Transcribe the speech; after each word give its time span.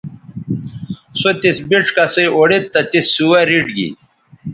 سو 1.19 1.29
تس 1.41 1.57
بِڇ 1.69 1.85
کسئ 1.95 2.25
اوڑید 2.35 2.63
تہ 2.73 2.81
تس 2.91 3.05
سوہ 3.15 3.41
ریٹ 3.49 3.65
گی 3.75 3.89